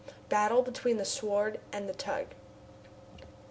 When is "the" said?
0.97-1.05, 1.87-1.93